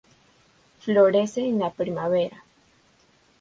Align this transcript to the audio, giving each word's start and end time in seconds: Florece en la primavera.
Florece 0.79 1.41
en 1.47 1.59
la 1.59 1.69
primavera. 1.69 2.43